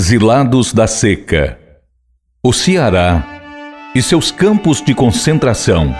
Exilados 0.00 0.72
da 0.72 0.86
seca. 0.86 1.58
O 2.40 2.52
Ceará 2.52 3.26
e 3.96 4.00
seus 4.00 4.30
campos 4.30 4.80
de 4.80 4.94
concentração. 4.94 5.92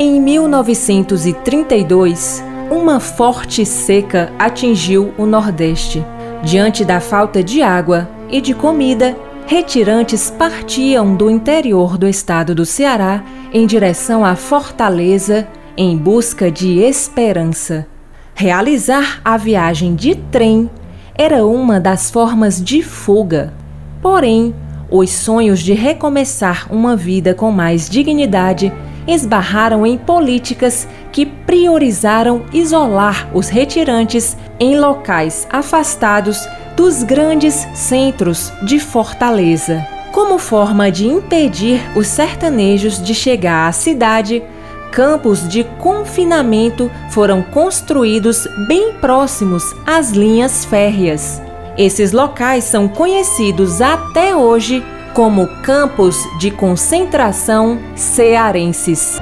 Em 0.00 0.20
1932, 0.20 2.42
uma 2.68 2.98
forte 2.98 3.64
seca 3.64 4.32
atingiu 4.36 5.14
o 5.16 5.26
Nordeste. 5.26 6.04
Diante 6.42 6.84
da 6.84 6.98
falta 6.98 7.40
de 7.40 7.62
água 7.62 8.10
e 8.28 8.40
de 8.40 8.52
comida, 8.52 9.16
retirantes 9.48 10.30
partiam 10.30 11.16
do 11.16 11.30
interior 11.30 11.96
do 11.96 12.06
estado 12.06 12.54
do 12.54 12.66
Ceará 12.66 13.24
em 13.50 13.66
direção 13.66 14.22
à 14.22 14.36
Fortaleza 14.36 15.48
em 15.74 15.96
busca 15.96 16.50
de 16.50 16.80
esperança. 16.80 17.86
Realizar 18.34 19.22
a 19.24 19.38
viagem 19.38 19.94
de 19.94 20.16
trem 20.16 20.70
era 21.14 21.46
uma 21.46 21.80
das 21.80 22.10
formas 22.10 22.62
de 22.62 22.82
fuga. 22.82 23.54
Porém, 24.02 24.54
os 24.90 25.08
sonhos 25.08 25.60
de 25.60 25.72
recomeçar 25.72 26.66
uma 26.70 26.94
vida 26.94 27.32
com 27.32 27.50
mais 27.50 27.88
dignidade 27.88 28.70
esbarraram 29.06 29.86
em 29.86 29.96
políticas 29.96 30.86
que 31.10 31.24
priorizaram 31.24 32.42
isolar 32.52 33.30
os 33.32 33.48
retirantes 33.48 34.36
em 34.60 34.78
locais 34.78 35.48
afastados 35.50 36.46
dos 36.78 37.02
grandes 37.02 37.66
centros 37.74 38.52
de 38.62 38.78
Fortaleza. 38.78 39.84
Como 40.12 40.38
forma 40.38 40.92
de 40.92 41.08
impedir 41.08 41.80
os 41.96 42.06
sertanejos 42.06 43.02
de 43.02 43.16
chegar 43.16 43.68
à 43.68 43.72
cidade, 43.72 44.44
campos 44.92 45.48
de 45.48 45.64
confinamento 45.64 46.88
foram 47.10 47.42
construídos 47.42 48.46
bem 48.68 48.92
próximos 49.00 49.64
às 49.84 50.12
linhas 50.12 50.64
férreas. 50.64 51.42
Esses 51.76 52.12
locais 52.12 52.62
são 52.62 52.86
conhecidos 52.86 53.80
até 53.82 54.36
hoje 54.36 54.84
como 55.14 55.48
campos 55.64 56.16
de 56.38 56.52
concentração 56.52 57.80
cearenses. 57.96 59.18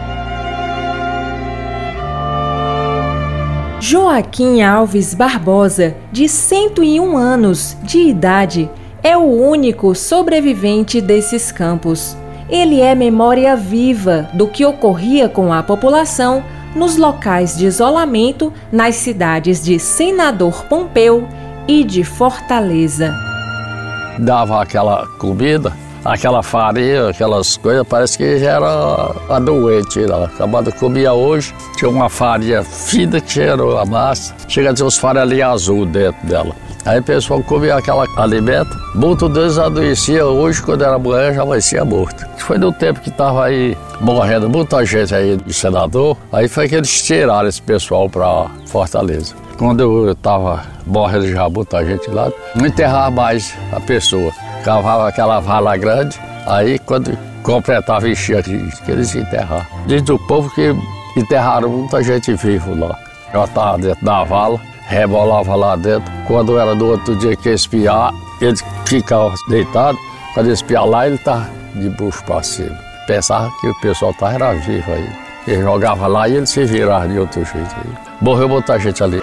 Joaquim 3.89 4.63
Alves 4.63 5.15
Barbosa, 5.15 5.95
de 6.11 6.29
101 6.29 7.17
anos 7.17 7.77
de 7.85 8.01
idade, 8.01 8.69
é 9.01 9.17
o 9.17 9.23
único 9.23 9.95
sobrevivente 9.95 11.01
desses 11.01 11.53
campos. 11.53 12.17
Ele 12.49 12.81
é 12.81 12.97
memória 12.97 13.55
viva 13.55 14.29
do 14.35 14.49
que 14.49 14.67
ocorria 14.67 15.29
com 15.29 15.53
a 15.53 15.63
população 15.63 16.43
nos 16.75 16.97
locais 16.97 17.57
de 17.57 17.67
isolamento 17.67 18.53
nas 18.73 18.97
cidades 18.97 19.63
de 19.63 19.79
Senador 19.79 20.65
Pompeu 20.65 21.29
e 21.69 21.85
de 21.85 22.03
Fortaleza. 22.03 23.15
Dava 24.19 24.63
aquela 24.63 25.07
comida 25.21 25.73
aquela 26.07 26.43
farinha, 26.43 27.09
aquelas 27.09 27.57
coisas, 27.57 27.87
parece 27.87 28.17
que 28.17 28.39
já 28.39 28.53
era 28.53 29.13
a 29.29 29.39
doente 29.39 30.01
lá. 30.01 30.25
Acabada 30.25 30.71
comia 30.73 31.13
hoje, 31.13 31.55
tinha 31.77 31.91
uma 31.91 32.09
farinha 32.09 32.63
fina 32.63 33.21
que 33.21 33.41
era 33.41 33.63
a 33.81 33.85
massa, 33.85 34.35
chega 34.49 34.71
a 34.71 34.75
ter 34.75 34.85
uns 34.85 34.97
farelinhos 34.97 35.47
azul 35.47 35.85
dentro 35.85 36.27
dela. 36.27 36.55
Aí 36.85 37.01
o 37.01 37.03
pessoal 37.03 37.43
comia 37.43 37.75
aquela 37.75 38.07
alimento, 38.17 38.79
muito 38.95 39.29
deles 39.29 39.59
adoecia 39.59 40.25
hoje, 40.25 40.63
quando 40.63 40.85
era 40.85 40.97
manhã, 40.99 41.35
já 41.35 41.43
adoecia 41.43 41.85
morto. 41.85 42.25
Foi 42.39 42.59
no 42.59 42.73
tempo 42.73 43.01
que 43.01 43.09
estava 43.09 43.45
aí 43.45 43.77
morrendo 44.01 44.49
muita 44.49 44.85
gente 44.87 45.13
aí 45.13 45.37
de 45.37 45.53
senador, 45.53 46.17
aí 46.33 46.47
foi 46.47 46.69
que 46.69 46.77
eles 46.77 47.03
tiraram 47.03 47.49
esse 47.49 47.61
pessoal 47.61 48.09
para 48.09 48.47
Fortaleza. 48.67 49.35
Quando 49.59 49.81
eu 49.81 50.13
estava 50.13 50.63
morrendo 50.87 51.27
já 51.29 51.49
muita 51.49 51.85
gente 51.85 52.09
lá, 52.11 52.31
não 52.55 52.67
enterrava 52.67 53.11
mais 53.11 53.53
a 53.73 53.81
pessoa 53.81 54.31
cavava 54.67 55.09
aquela 55.09 55.39
vala 55.39 55.77
grande, 55.77 56.21
aí 56.45 56.77
quando 56.81 57.17
completava 57.45 58.09
enchia 58.09 58.43
que 58.43 58.51
eles 58.89 59.15
enterrar. 59.15 59.69
Diz 59.87 60.03
o 60.09 60.19
povo 60.19 60.53
que 60.57 60.75
enterraram 61.17 61.69
muita 61.69 62.03
gente 62.03 62.35
viva 62.35 62.75
lá. 62.75 62.99
Já 63.33 63.45
estava 63.45 63.79
dentro 63.79 64.05
da 64.05 64.25
vala, 64.25 64.61
rebolava 64.89 65.55
lá 65.55 65.77
dentro. 65.77 66.13
Quando 66.27 66.59
era 66.59 66.75
do 66.75 66.89
outro 66.89 67.15
dia 67.15 67.37
que 67.37 67.51
espiar, 67.51 68.13
ele 68.41 68.57
ficava 68.85 69.33
deitado. 69.49 69.97
Quando 70.35 70.51
espiar 70.51 70.85
lá, 70.85 71.07
ele 71.07 71.15
estava 71.15 71.49
de 71.77 71.89
bucho 71.91 72.25
para 72.25 72.43
cima. 72.43 72.77
Pensava 73.07 73.49
que 73.61 73.69
o 73.69 73.75
pessoal 73.81 74.11
estava 74.11 74.53
vivo 74.55 74.93
aí. 74.93 75.09
Ele 75.47 75.63
jogava 75.63 76.09
lá 76.09 76.29
e 76.29 76.35
ele 76.35 76.47
se 76.47 76.65
virava 76.65 77.07
de 77.07 77.21
outro 77.21 77.45
jeito. 77.45 77.77
Morreu 78.21 78.49
muita 78.49 78.77
gente 78.81 79.01
ali. 79.01 79.23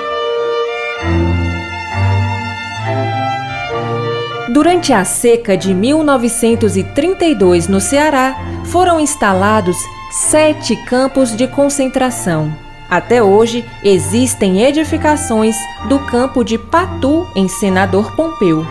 Durante 4.54 4.94
a 4.94 5.04
seca 5.04 5.58
de 5.58 5.74
1932 5.74 7.68
no 7.68 7.82
Ceará, 7.82 8.38
foram 8.66 9.00
instalados 9.00 9.76
sete 10.12 10.76
campos 10.76 11.36
de 11.36 11.48
concentração. 11.48 12.54
Até 12.88 13.24
hoje, 13.24 13.66
existem 13.84 14.62
edificações 14.62 15.56
do 15.90 15.98
campo 15.98 16.44
de 16.44 16.60
Patu, 16.60 17.26
em 17.36 17.48
Senador 17.48 18.16
Pompeu. 18.16 18.64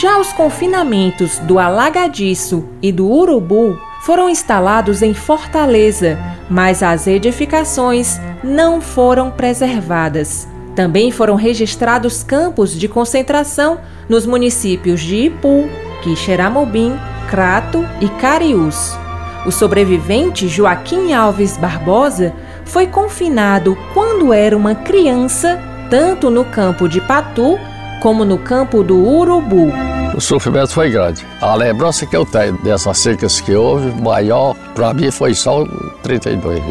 Já 0.00 0.18
os 0.18 0.32
confinamentos 0.32 1.38
do 1.40 1.58
Alagadiço 1.58 2.64
e 2.80 2.90
do 2.90 3.06
Urubu 3.06 3.78
foram 4.06 4.30
instalados 4.30 5.02
em 5.02 5.12
Fortaleza, 5.12 6.18
mas 6.48 6.82
as 6.82 7.06
edificações 7.06 8.18
não 8.42 8.80
foram 8.80 9.30
preservadas. 9.30 10.48
Também 10.74 11.10
foram 11.10 11.34
registrados 11.34 12.22
campos 12.22 12.74
de 12.74 12.88
concentração 12.88 13.78
nos 14.08 14.26
municípios 14.26 15.00
de 15.00 15.26
Ipu, 15.26 15.68
Quixeramobim, 16.02 16.94
Crato 17.28 17.84
e 18.00 18.08
Cariús. 18.08 18.96
O 19.44 19.52
sobrevivente 19.52 20.48
Joaquim 20.48 21.12
Alves 21.12 21.56
Barbosa 21.56 22.32
foi 22.64 22.86
confinado 22.86 23.76
quando 23.94 24.32
era 24.32 24.56
uma 24.56 24.74
criança, 24.74 25.60
tanto 25.88 26.30
no 26.30 26.44
campo 26.44 26.88
de 26.88 27.00
Patu 27.00 27.58
como 28.02 28.24
no 28.24 28.38
campo 28.38 28.82
do 28.82 28.96
Urubu. 28.96 29.72
O 30.14 30.20
sofrimento 30.20 30.72
foi 30.72 30.90
grande. 30.90 31.24
A 31.40 31.54
lembrança 31.54 32.06
que 32.06 32.16
eu 32.16 32.24
tenho 32.24 32.56
dessas 32.62 32.98
secas 32.98 33.40
que 33.40 33.54
houve, 33.54 33.90
maior, 34.00 34.54
para 34.74 34.94
mim 34.94 35.10
foi 35.10 35.34
só 35.34 35.64
32. 36.02 36.62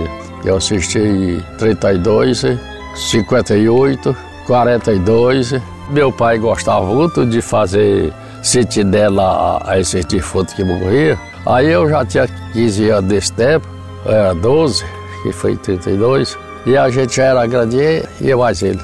Eu 0.43 0.57
assisti 0.57 1.43
32 1.57 2.43
58, 2.95 4.15
42. 4.47 5.53
Meu 5.89 6.11
pai 6.11 6.39
gostava 6.39 6.85
muito 6.85 7.25
de 7.25 7.41
fazer 7.41 8.11
sentinela 8.41 9.61
a 9.63 9.79
esse 9.79 10.01
defunto 10.03 10.55
que 10.55 10.63
morria. 10.63 11.17
Aí 11.45 11.71
eu 11.71 11.87
já 11.87 12.03
tinha 12.03 12.27
15 12.53 12.89
anos 12.89 13.09
desse 13.09 13.31
tempo, 13.33 13.67
era 14.03 14.33
12, 14.33 14.83
que 15.21 15.31
foi 15.31 15.55
32, 15.55 16.37
e 16.65 16.75
a 16.75 16.89
gente 16.89 17.15
já 17.15 17.25
era 17.25 17.45
grande 17.45 17.77
e 18.19 18.29
eu 18.29 18.39
mais 18.39 18.63
ele. 18.63 18.79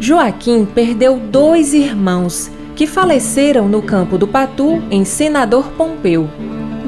Joaquim 0.00 0.66
perdeu 0.66 1.18
dois 1.18 1.72
irmãos 1.72 2.50
que 2.76 2.86
faleceram 2.86 3.66
no 3.66 3.80
campo 3.80 4.18
do 4.18 4.28
Patu, 4.28 4.82
em 4.90 5.04
Senador 5.04 5.64
Pompeu 5.72 6.28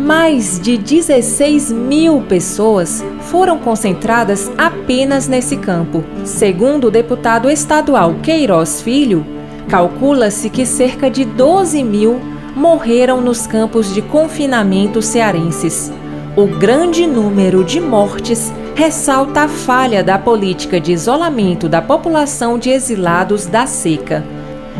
mais 0.08 0.58
de 0.58 0.78
16 0.78 1.70
mil 1.70 2.22
pessoas 2.22 3.04
foram 3.30 3.58
concentradas 3.58 4.50
apenas 4.56 5.28
nesse 5.28 5.54
campo. 5.58 6.02
Segundo 6.24 6.86
o 6.86 6.90
deputado 6.90 7.50
estadual 7.50 8.14
Queiroz 8.22 8.80
Filho, 8.80 9.26
calcula-se 9.68 10.48
que 10.48 10.64
cerca 10.64 11.10
de 11.10 11.26
12 11.26 11.84
mil 11.84 12.18
morreram 12.56 13.20
nos 13.20 13.46
campos 13.46 13.92
de 13.92 14.00
confinamento 14.00 15.02
cearenses. 15.02 15.92
O 16.34 16.46
grande 16.46 17.06
número 17.06 17.62
de 17.62 17.78
mortes 17.78 18.50
ressalta 18.74 19.42
a 19.42 19.48
falha 19.48 20.02
da 20.02 20.16
política 20.18 20.80
de 20.80 20.90
isolamento 20.90 21.68
da 21.68 21.82
população 21.82 22.58
de 22.58 22.70
exilados 22.70 23.44
da 23.44 23.66
seca. 23.66 24.24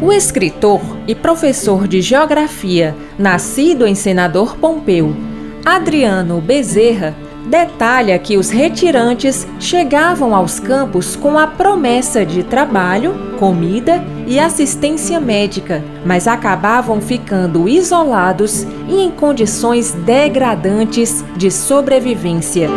O 0.01 0.11
escritor 0.11 0.81
e 1.07 1.15
professor 1.15 1.87
de 1.87 2.01
geografia, 2.01 2.95
nascido 3.19 3.87
em 3.87 3.95
Senador 3.95 4.57
Pompeu, 4.57 5.15
Adriano 5.65 6.41
Bezerra, 6.41 7.15
detalha 7.49 8.19
que 8.19 8.37
os 8.37 8.51
retirantes 8.51 9.47
chegavam 9.59 10.35
aos 10.35 10.61
campos 10.61 11.17
com 11.17 11.39
a 11.39 11.47
promessa 11.47 12.25
de 12.25 12.43
trabalho, 12.43 13.37
comida 13.39 14.05
e 14.27 14.39
assistência 14.39 15.19
médica, 15.19 15.83
mas 16.05 16.29
acabavam 16.29 17.01
ficando 17.01 17.69
isolados 17.69 18.67
e 18.89 19.01
em 19.01 19.11
condições 19.11 19.93
degradantes 19.93 21.25
de 21.37 21.51
sobrevivência. 21.51 22.69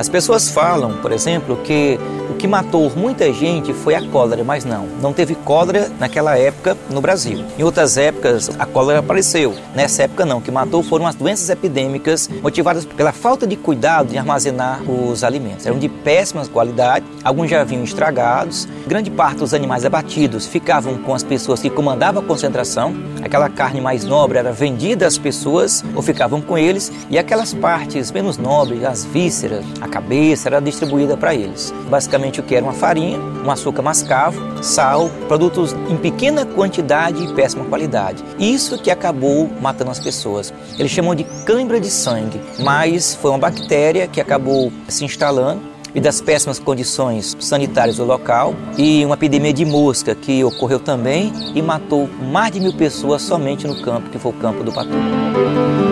As 0.00 0.08
pessoas 0.08 0.48
falam, 0.48 0.96
por 1.02 1.12
exemplo, 1.12 1.58
que 1.58 2.00
o 2.30 2.34
que 2.34 2.48
matou 2.48 2.90
muita 2.96 3.30
gente 3.34 3.74
foi 3.74 3.94
a 3.94 4.00
cólera, 4.08 4.42
mas 4.42 4.64
não, 4.64 4.86
não 5.02 5.12
teve 5.12 5.34
cólera 5.34 5.90
naquela 6.00 6.38
época 6.38 6.74
no 6.88 7.02
Brasil. 7.02 7.44
Em 7.58 7.62
outras 7.62 7.98
épocas, 7.98 8.50
a 8.58 8.64
cólera 8.64 9.00
apareceu. 9.00 9.54
Nessa 9.74 10.04
época, 10.04 10.24
não. 10.24 10.38
O 10.38 10.40
que 10.40 10.50
matou 10.50 10.82
foram 10.82 11.06
as 11.06 11.14
doenças 11.14 11.50
epidêmicas 11.50 12.30
motivadas 12.42 12.86
pela 12.86 13.12
falta 13.12 13.46
de 13.46 13.56
cuidado 13.56 14.08
de 14.08 14.16
armazenar 14.16 14.80
os 14.90 15.22
alimentos. 15.22 15.66
Eram 15.66 15.78
de 15.78 15.90
péssima 15.90 16.46
qualidade, 16.46 17.04
alguns 17.22 17.50
já 17.50 17.62
vinham 17.62 17.84
estragados. 17.84 18.66
Grande 18.86 19.10
parte 19.10 19.40
dos 19.40 19.52
animais 19.52 19.84
abatidos 19.84 20.46
ficavam 20.46 20.96
com 20.96 21.14
as 21.14 21.22
pessoas 21.22 21.60
que 21.60 21.68
comandavam 21.68 22.22
a 22.22 22.24
concentração. 22.24 22.94
Aquela 23.22 23.50
carne 23.50 23.82
mais 23.82 24.06
nobre 24.06 24.38
era 24.38 24.50
vendida 24.50 25.06
às 25.06 25.18
pessoas 25.18 25.84
ou 25.94 26.00
ficavam 26.00 26.40
com 26.40 26.56
eles, 26.56 26.90
e 27.10 27.18
aquelas 27.18 27.52
partes 27.52 28.10
menos 28.10 28.38
nobres, 28.38 28.82
as 28.82 29.04
vísceras, 29.04 29.62
a 29.78 29.89
cabeça, 29.90 30.48
era 30.48 30.60
distribuída 30.60 31.16
para 31.16 31.34
eles. 31.34 31.74
Basicamente, 31.90 32.40
o 32.40 32.42
que 32.42 32.54
era 32.54 32.64
uma 32.64 32.72
farinha, 32.72 33.18
um 33.18 33.50
açúcar 33.50 33.82
mascavo, 33.82 34.40
sal, 34.62 35.10
produtos 35.28 35.74
em 35.88 35.96
pequena 35.96 36.46
quantidade 36.46 37.22
e 37.22 37.34
péssima 37.34 37.64
qualidade. 37.64 38.24
Isso 38.38 38.78
que 38.78 38.90
acabou 38.90 39.50
matando 39.60 39.90
as 39.90 39.98
pessoas. 39.98 40.52
Eles 40.78 40.90
chamam 40.90 41.14
de 41.14 41.24
cãibra 41.44 41.80
de 41.80 41.90
sangue, 41.90 42.40
mas 42.60 43.14
foi 43.14 43.30
uma 43.30 43.38
bactéria 43.38 44.06
que 44.06 44.20
acabou 44.20 44.72
se 44.88 45.04
instalando 45.04 45.70
e 45.94 46.00
das 46.00 46.20
péssimas 46.20 46.58
condições 46.58 47.36
sanitárias 47.40 47.96
do 47.96 48.04
local 48.04 48.54
e 48.78 49.04
uma 49.04 49.14
epidemia 49.14 49.52
de 49.52 49.64
mosca 49.64 50.14
que 50.14 50.44
ocorreu 50.44 50.78
também 50.78 51.32
e 51.54 51.60
matou 51.60 52.08
mais 52.30 52.52
de 52.52 52.60
mil 52.60 52.72
pessoas 52.72 53.22
somente 53.22 53.66
no 53.66 53.80
campo, 53.82 54.08
que 54.10 54.18
foi 54.18 54.30
o 54.32 54.34
campo 54.34 54.62
do 54.62 54.72
Patu. 54.72 55.89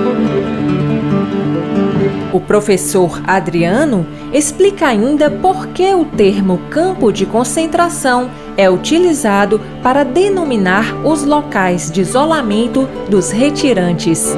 O 2.32 2.40
professor 2.40 3.22
Adriano 3.26 4.06
explica 4.32 4.86
ainda 4.86 5.30
por 5.30 5.69
que 5.69 5.94
o 5.94 6.04
termo 6.04 6.58
campo 6.70 7.10
de 7.10 7.25
concentração 7.25 8.30
é 8.56 8.69
utilizado 8.69 9.60
para 9.82 10.04
denominar 10.04 11.06
os 11.06 11.25
locais 11.25 11.90
de 11.90 12.02
isolamento 12.02 12.86
dos 13.08 13.30
retirantes. 13.30 14.36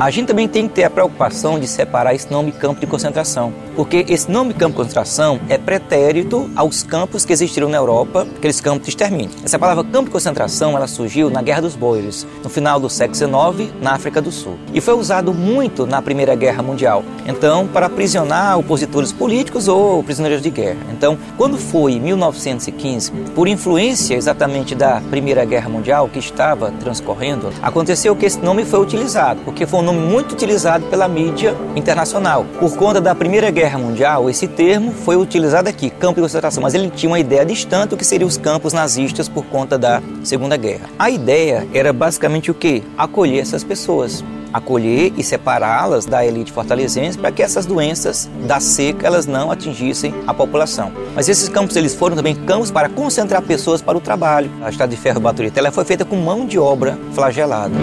A 0.00 0.10
gente 0.10 0.28
também 0.28 0.46
tem 0.46 0.68
que 0.68 0.74
ter 0.74 0.84
a 0.84 0.90
preocupação 0.90 1.58
de 1.58 1.66
separar 1.66 2.14
esse 2.14 2.30
nome 2.30 2.52
campo 2.52 2.78
de 2.78 2.86
concentração, 2.86 3.52
porque 3.74 4.06
esse 4.08 4.30
nome 4.30 4.54
campo 4.54 4.70
de 4.70 4.76
concentração 4.76 5.40
é 5.48 5.58
pretérito 5.58 6.48
aos 6.54 6.84
campos 6.84 7.24
que 7.24 7.32
existiram 7.32 7.68
na 7.68 7.78
Europa, 7.78 8.24
aqueles 8.36 8.60
campos 8.60 8.84
de 8.84 8.90
extermínio. 8.90 9.30
Essa 9.44 9.58
palavra 9.58 9.82
campo 9.82 10.04
de 10.04 10.10
concentração 10.10 10.76
ela 10.76 10.86
surgiu 10.86 11.28
na 11.28 11.42
Guerra 11.42 11.62
dos 11.62 11.74
Boeres, 11.74 12.24
no 12.44 12.48
final 12.48 12.78
do 12.78 12.88
século 12.88 13.16
XIX, 13.56 13.72
na 13.82 13.92
África 13.92 14.22
do 14.22 14.30
Sul, 14.30 14.56
e 14.72 14.80
foi 14.80 14.94
usado 14.94 15.34
muito 15.34 15.84
na 15.84 16.00
Primeira 16.00 16.36
Guerra 16.36 16.62
Mundial. 16.62 17.02
Então, 17.26 17.66
para 17.66 17.86
aprisionar 17.86 18.56
opositores 18.56 19.12
políticos 19.12 19.66
ou 19.66 20.04
prisioneiros 20.04 20.42
de 20.42 20.50
guerra. 20.50 20.78
Então, 20.92 21.18
quando 21.36 21.58
foi 21.58 21.94
em 21.94 22.00
1915, 22.00 23.10
por 23.34 23.48
influência 23.48 24.14
exatamente 24.14 24.76
da 24.76 25.02
Primeira 25.10 25.44
Guerra 25.44 25.68
Mundial 25.68 26.08
que 26.08 26.20
estava 26.20 26.70
transcorrendo, 26.80 27.52
aconteceu 27.60 28.14
que 28.14 28.26
esse 28.26 28.38
nome 28.38 28.64
foi 28.64 28.80
utilizado, 28.80 29.40
porque 29.44 29.66
foi 29.66 29.80
um 29.80 29.87
nome 29.92 30.06
muito 30.06 30.32
utilizado 30.32 30.84
pela 30.86 31.08
mídia 31.08 31.56
internacional. 31.74 32.44
Por 32.58 32.76
conta 32.76 33.00
da 33.00 33.14
Primeira 33.14 33.50
Guerra 33.50 33.78
Mundial, 33.78 34.28
esse 34.28 34.46
termo 34.46 34.92
foi 34.92 35.16
utilizado 35.16 35.68
aqui, 35.68 35.88
campo 35.88 36.16
de 36.16 36.20
concentração, 36.20 36.62
mas 36.62 36.74
ele 36.74 36.90
tinha 36.90 37.08
uma 37.08 37.18
ideia 37.18 37.44
distante 37.44 37.90
do 37.90 37.96
que 37.96 38.04
seriam 38.04 38.28
os 38.28 38.36
campos 38.36 38.74
nazistas 38.74 39.28
por 39.28 39.46
conta 39.46 39.78
da 39.78 40.02
Segunda 40.22 40.56
Guerra. 40.56 40.90
A 40.98 41.08
ideia 41.08 41.66
era 41.72 41.90
basicamente 41.92 42.50
o 42.50 42.54
que? 42.54 42.82
Acolher 42.98 43.40
essas 43.40 43.64
pessoas 43.64 44.22
acolher 44.50 45.12
e 45.14 45.22
separá-las 45.22 46.06
da 46.06 46.24
elite 46.24 46.50
fortalezense 46.50 47.18
para 47.18 47.30
que 47.30 47.42
essas 47.42 47.66
doenças 47.66 48.30
da 48.46 48.58
seca 48.58 49.06
elas 49.06 49.26
não 49.26 49.50
atingissem 49.50 50.14
a 50.26 50.32
população. 50.32 50.90
Mas 51.14 51.28
esses 51.28 51.50
campos 51.50 51.76
eles 51.76 51.94
foram 51.94 52.16
também 52.16 52.34
campos 52.34 52.70
para 52.70 52.88
concentrar 52.88 53.42
pessoas 53.42 53.82
para 53.82 53.98
o 53.98 54.00
trabalho. 54.00 54.50
A 54.62 54.70
estrada 54.70 54.90
de 54.90 54.98
ferro 54.98 55.20
Baturita 55.20 55.60
ela 55.60 55.70
foi 55.70 55.84
feita 55.84 56.02
com 56.02 56.16
mão 56.16 56.46
de 56.46 56.58
obra 56.58 56.98
flagelada. 57.12 57.74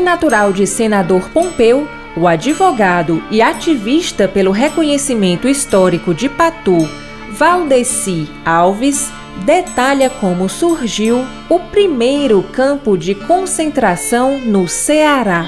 Natural 0.00 0.52
de 0.52 0.66
senador 0.66 1.28
Pompeu, 1.30 1.86
o 2.16 2.26
advogado 2.26 3.22
e 3.30 3.40
ativista 3.40 4.26
pelo 4.26 4.50
reconhecimento 4.50 5.46
histórico 5.48 6.12
de 6.12 6.28
Patu, 6.28 6.88
Valdeci 7.30 8.28
Alves, 8.44 9.10
detalha 9.44 10.10
como 10.10 10.48
surgiu 10.48 11.24
o 11.48 11.58
primeiro 11.58 12.42
campo 12.42 12.96
de 12.96 13.14
concentração 13.14 14.38
no 14.38 14.66
Ceará. 14.68 15.46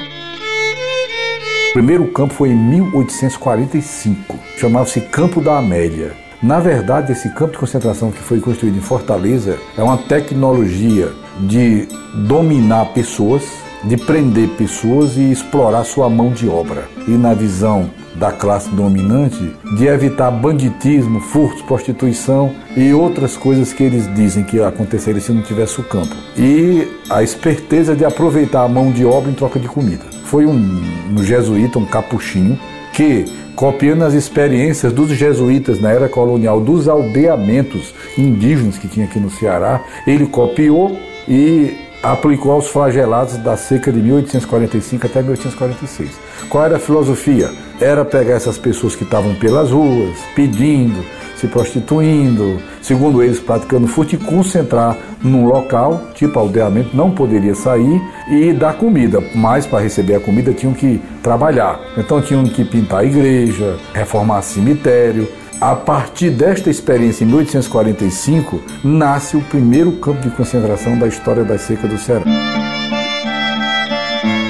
O 1.70 1.72
primeiro 1.72 2.06
campo 2.08 2.34
foi 2.34 2.50
em 2.50 2.56
1845, 2.56 4.38
chamava-se 4.58 5.00
Campo 5.00 5.40
da 5.40 5.58
Amélia. 5.58 6.12
Na 6.42 6.60
verdade, 6.60 7.12
esse 7.12 7.28
campo 7.30 7.52
de 7.52 7.58
concentração 7.58 8.10
que 8.10 8.18
foi 8.18 8.40
construído 8.40 8.76
em 8.76 8.82
Fortaleza 8.82 9.58
é 9.76 9.82
uma 9.82 9.96
tecnologia 9.96 11.12
de 11.40 11.88
dominar 12.26 12.86
pessoas, 12.92 13.61
de 13.84 13.96
prender 13.96 14.48
pessoas 14.50 15.16
e 15.16 15.30
explorar 15.30 15.84
sua 15.84 16.08
mão 16.08 16.30
de 16.30 16.48
obra. 16.48 16.84
E 17.06 17.12
na 17.12 17.34
visão 17.34 17.90
da 18.14 18.30
classe 18.30 18.68
dominante, 18.70 19.52
de 19.76 19.86
evitar 19.86 20.30
banditismo, 20.30 21.20
furtos, 21.20 21.62
prostituição 21.62 22.52
e 22.76 22.92
outras 22.92 23.36
coisas 23.36 23.72
que 23.72 23.82
eles 23.82 24.12
dizem 24.14 24.44
que 24.44 24.60
aconteceriam 24.60 25.20
se 25.20 25.32
não 25.32 25.42
tivesse 25.42 25.80
o 25.80 25.84
campo. 25.84 26.14
E 26.36 26.86
a 27.10 27.22
esperteza 27.22 27.96
de 27.96 28.04
aproveitar 28.04 28.64
a 28.64 28.68
mão 28.68 28.92
de 28.92 29.04
obra 29.04 29.30
em 29.30 29.34
troca 29.34 29.58
de 29.58 29.68
comida. 29.68 30.04
Foi 30.24 30.46
um, 30.46 30.82
um 31.10 31.22
jesuíta, 31.22 31.78
um 31.78 31.86
capuchinho, 31.86 32.58
que 32.92 33.24
copiando 33.56 34.02
as 34.02 34.14
experiências 34.14 34.92
dos 34.92 35.10
jesuítas 35.10 35.80
na 35.80 35.90
era 35.90 36.08
colonial, 36.08 36.60
dos 36.60 36.88
aldeamentos 36.88 37.94
indígenas 38.16 38.78
que 38.78 38.88
tinha 38.88 39.06
aqui 39.06 39.18
no 39.18 39.30
Ceará, 39.30 39.82
ele 40.06 40.26
copiou 40.26 40.98
e 41.28 41.74
aplicou 42.02 42.52
aos 42.52 42.68
flagelados 42.68 43.36
da 43.36 43.56
seca 43.56 43.92
de 43.92 44.00
1845 44.00 45.06
até 45.06 45.22
1846. 45.22 46.10
Qual 46.48 46.64
era 46.64 46.76
a 46.76 46.80
filosofia? 46.80 47.48
Era 47.82 48.04
pegar 48.04 48.34
essas 48.34 48.56
pessoas 48.56 48.94
que 48.94 49.02
estavam 49.02 49.34
pelas 49.34 49.72
ruas, 49.72 50.16
pedindo, 50.36 51.04
se 51.34 51.48
prostituindo, 51.48 52.62
segundo 52.80 53.20
eles 53.20 53.40
praticando 53.40 53.88
furto 53.88 54.14
e 54.14 54.18
concentrar 54.18 54.96
num 55.20 55.46
local, 55.46 56.10
tipo 56.14 56.38
aldeamento, 56.38 56.96
não 56.96 57.10
poderia 57.10 57.56
sair 57.56 58.00
e 58.30 58.52
dar 58.52 58.74
comida, 58.74 59.20
mas 59.34 59.66
para 59.66 59.82
receber 59.82 60.14
a 60.14 60.20
comida 60.20 60.52
tinham 60.52 60.72
que 60.72 61.02
trabalhar. 61.24 61.80
Então 61.98 62.22
tinham 62.22 62.44
que 62.44 62.64
pintar 62.64 63.00
a 63.00 63.04
igreja, 63.04 63.76
reformar 63.92 64.42
cemitério, 64.42 65.26
a 65.60 65.74
partir 65.74 66.30
desta 66.30 66.70
experiência, 66.70 67.24
em 67.24 67.26
1845, 67.26 68.62
nasce 68.84 69.36
o 69.36 69.40
primeiro 69.40 69.90
campo 69.96 70.20
de 70.20 70.30
concentração 70.30 70.96
da 70.96 71.08
história 71.08 71.42
da 71.42 71.58
seca 71.58 71.88
do 71.88 71.98
Ceará. 71.98 72.24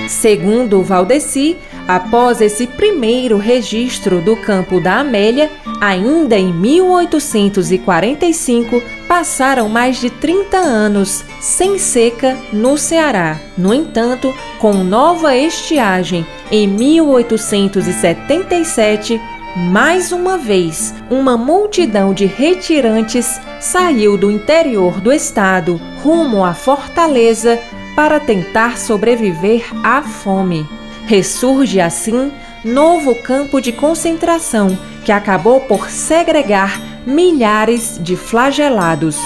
Segundo 0.09 0.83
Valdeci, 0.83 1.57
após 1.87 2.41
esse 2.41 2.67
primeiro 2.67 3.37
registro 3.37 4.21
do 4.21 4.35
campo 4.37 4.81
da 4.81 4.99
Amélia, 5.01 5.51
ainda 5.81 6.37
em 6.39 6.53
1845, 6.53 8.83
passaram 9.09 9.69
mais 9.69 10.01
de 10.01 10.11
30 10.11 10.57
anos 10.57 11.25
sem 11.41 11.79
seca 11.79 12.37
no 12.53 12.79
Ceará. 12.79 13.41
No 13.59 13.75
entanto, 13.75 14.33
com 14.59 14.73
nova 14.85 15.37
estiagem 15.37 16.25
em 16.51 16.67
1877, 16.69 19.21
mais 19.57 20.13
uma 20.13 20.39
vez, 20.39 20.95
uma 21.11 21.37
multidão 21.37 22.15
de 22.15 22.25
retirantes 22.25 23.39
saiu 23.61 24.17
do 24.17 24.31
interior 24.31 24.99
do 25.01 25.13
estado 25.13 25.79
rumo 26.03 26.43
à 26.45 26.55
Fortaleza 26.55 27.59
para 27.95 28.19
tentar 28.19 28.79
sobreviver 28.79 29.67
à 29.85 30.03
fome. 30.03 30.67
Ressurge 31.13 31.79
assim 31.79 32.33
novo 32.65 33.15
campo 33.15 33.61
de 33.61 33.71
concentração 33.71 34.79
que 35.05 35.13
acabou 35.13 35.61
por 35.61 35.91
segregar 35.91 36.81
milhares 37.07 38.01
de 38.03 38.17
flagelados. 38.17 39.19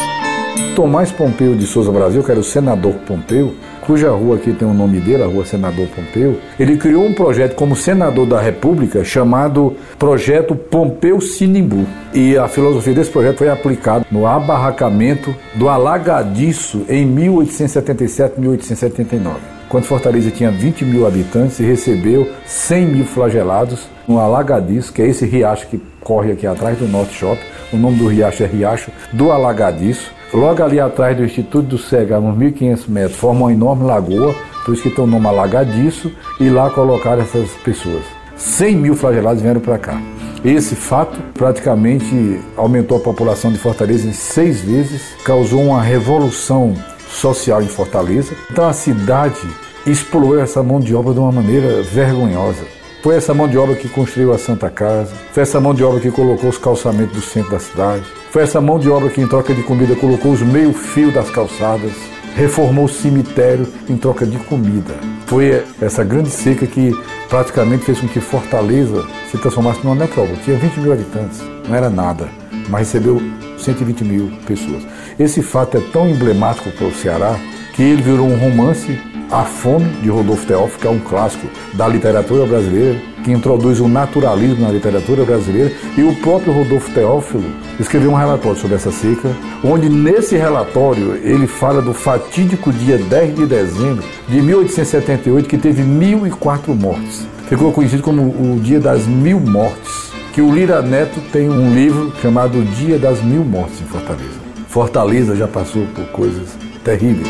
Tomás 0.74 1.12
Pompeu 1.12 1.54
de 1.54 1.64
Souza 1.64 1.92
Brasil, 1.92 2.24
que 2.24 2.30
era 2.32 2.40
o 2.40 2.42
senador 2.42 2.94
Pompeu, 3.06 3.54
cuja 3.82 4.10
rua 4.10 4.34
aqui 4.34 4.52
tem 4.52 4.66
o 4.66 4.74
nome 4.74 4.98
dele, 4.98 5.22
a 5.22 5.26
Rua 5.26 5.44
Senador 5.44 5.86
Pompeu, 5.86 6.40
ele 6.58 6.76
criou 6.76 7.04
um 7.04 7.14
projeto 7.14 7.54
como 7.54 7.76
senador 7.76 8.26
da 8.26 8.40
República 8.40 9.04
chamado 9.04 9.76
Projeto 9.96 10.56
Pompeu 10.56 11.20
Sinimbu. 11.20 11.86
E 12.12 12.36
a 12.36 12.48
filosofia 12.48 12.94
desse 12.94 13.12
projeto 13.12 13.38
foi 13.38 13.48
aplicada 13.48 14.04
no 14.10 14.26
abarracamento 14.26 15.32
do 15.54 15.68
alagadiço 15.68 16.84
em 16.88 17.06
1877-1879. 17.14 19.55
Quando 19.68 19.84
Fortaleza 19.84 20.30
tinha 20.30 20.50
20 20.50 20.84
mil 20.84 21.06
habitantes 21.06 21.58
e 21.60 21.64
recebeu 21.64 22.30
100 22.46 22.86
mil 22.86 23.04
flagelados 23.04 23.88
no 24.06 24.18
alagadiço, 24.18 24.92
que 24.92 25.02
é 25.02 25.08
esse 25.08 25.26
riacho 25.26 25.66
que 25.66 25.80
corre 26.00 26.32
aqui 26.32 26.46
atrás 26.46 26.78
do 26.78 26.86
Norte 26.86 27.14
Shop. 27.14 27.40
O 27.72 27.76
nome 27.76 27.96
do 27.96 28.06
riacho 28.06 28.44
é 28.44 28.46
Riacho 28.46 28.92
do 29.12 29.32
Alagadiço 29.32 30.14
Logo 30.34 30.62
ali 30.62 30.80
atrás 30.80 31.16
do 31.16 31.24
Instituto 31.24 31.68
do 31.68 31.78
Cega, 31.78 32.18
uns 32.18 32.36
1.500 32.36 32.88
metros, 32.88 33.16
forma 33.16 33.42
uma 33.42 33.52
enorme 33.52 33.84
lagoa, 33.84 34.34
por 34.64 34.74
isso 34.74 34.82
que 34.82 34.90
tem 34.90 35.04
o 35.04 35.06
nome 35.06 35.26
alagadiço, 35.26 36.12
e 36.40 36.50
lá 36.50 36.68
colocaram 36.68 37.22
essas 37.22 37.50
pessoas. 37.64 38.02
100 38.36 38.76
mil 38.76 38.96
flagelados 38.96 39.40
vieram 39.40 39.60
para 39.60 39.78
cá. 39.78 40.00
Esse 40.44 40.74
fato 40.74 41.18
praticamente 41.32 42.40
aumentou 42.56 42.98
a 42.98 43.00
população 43.00 43.52
de 43.52 43.58
Fortaleza 43.58 44.08
em 44.08 44.12
seis 44.12 44.60
vezes, 44.60 45.14
causou 45.24 45.62
uma 45.62 45.80
revolução 45.80 46.74
social 47.08 47.62
em 47.62 47.68
Fortaleza. 47.68 48.34
Então 48.50 48.68
a 48.68 48.72
cidade 48.72 49.46
explorou 49.86 50.38
essa 50.38 50.62
mão 50.62 50.80
de 50.80 50.94
obra 50.94 51.14
de 51.14 51.20
uma 51.20 51.32
maneira 51.32 51.82
vergonhosa. 51.82 52.64
Foi 53.02 53.14
essa 53.14 53.32
mão 53.32 53.46
de 53.46 53.56
obra 53.56 53.76
que 53.76 53.88
construiu 53.88 54.32
a 54.32 54.38
Santa 54.38 54.68
Casa, 54.68 55.12
foi 55.32 55.44
essa 55.44 55.60
mão 55.60 55.72
de 55.72 55.84
obra 55.84 56.00
que 56.00 56.10
colocou 56.10 56.50
os 56.50 56.58
calçamentos 56.58 57.14
do 57.14 57.22
centro 57.22 57.52
da 57.52 57.60
cidade, 57.60 58.04
foi 58.32 58.42
essa 58.42 58.60
mão 58.60 58.80
de 58.80 58.90
obra 58.90 59.08
que, 59.08 59.20
em 59.20 59.28
troca 59.28 59.54
de 59.54 59.62
comida, 59.62 59.94
colocou 59.94 60.32
os 60.32 60.42
meio-fio 60.42 61.12
das 61.12 61.30
calçadas, 61.30 61.92
reformou 62.34 62.86
o 62.86 62.88
cemitério 62.88 63.66
em 63.88 63.96
troca 63.96 64.26
de 64.26 64.36
comida. 64.38 64.94
Foi 65.26 65.64
essa 65.80 66.02
grande 66.02 66.30
seca 66.30 66.66
que 66.66 66.90
praticamente 67.28 67.84
fez 67.84 68.00
com 68.00 68.08
que 68.08 68.20
Fortaleza 68.20 69.06
se 69.30 69.38
transformasse 69.38 69.84
numa 69.84 69.94
metrópole. 69.94 70.38
Tinha 70.44 70.58
20 70.58 70.80
mil 70.80 70.92
habitantes, 70.92 71.40
não 71.68 71.74
era 71.74 71.88
nada, 71.88 72.28
mas 72.68 72.88
recebeu 72.88 73.22
120 73.56 74.04
mil 74.04 74.32
pessoas. 74.46 74.82
Esse 75.18 75.42
fato 75.42 75.78
é 75.78 75.80
tão 75.92 76.08
emblemático 76.08 76.70
para 76.70 76.86
o 76.86 76.94
Ceará 76.94 77.38
que 77.74 77.82
ele 77.82 78.02
virou 78.02 78.26
um 78.26 78.36
romance 78.36 78.98
a 79.30 79.42
Fome, 79.42 79.86
de 80.02 80.08
Rodolfo 80.08 80.46
Teófilo, 80.46 80.78
que 80.78 80.86
é 80.86 80.90
um 80.90 81.00
clássico 81.00 81.48
da 81.74 81.88
literatura 81.88 82.46
brasileira, 82.46 82.96
que 83.24 83.32
introduz 83.32 83.80
o 83.80 83.88
naturalismo 83.88 84.62
na 84.62 84.70
literatura 84.70 85.24
brasileira, 85.24 85.72
e 85.96 86.02
o 86.02 86.14
próprio 86.16 86.52
Rodolfo 86.52 86.90
Teófilo 86.92 87.44
escreveu 87.80 88.12
um 88.12 88.14
relatório 88.14 88.58
sobre 88.58 88.76
essa 88.76 88.92
seca, 88.92 89.34
onde 89.64 89.88
nesse 89.88 90.36
relatório 90.36 91.16
ele 91.16 91.46
fala 91.46 91.82
do 91.82 91.92
fatídico 91.92 92.72
dia 92.72 92.98
10 92.98 93.34
de 93.34 93.46
dezembro 93.46 94.04
de 94.28 94.40
1878, 94.40 95.48
que 95.48 95.58
teve 95.58 95.82
1.004 95.82 96.68
mortes. 96.74 97.26
Ficou 97.48 97.72
conhecido 97.72 98.02
como 98.02 98.22
o 98.22 98.60
Dia 98.60 98.78
das 98.78 99.06
Mil 99.06 99.40
Mortes, 99.40 100.12
que 100.32 100.40
o 100.40 100.54
Lira 100.54 100.82
Neto 100.82 101.20
tem 101.32 101.48
um 101.48 101.74
livro 101.74 102.12
chamado 102.20 102.62
Dia 102.76 102.98
das 102.98 103.22
Mil 103.22 103.44
Mortes 103.44 103.80
em 103.80 103.86
Fortaleza. 103.86 104.45
Fortaleza 104.68 105.34
já 105.34 105.48
passou 105.48 105.86
por 105.94 106.04
coisas 106.08 106.54
terríveis. 106.84 107.26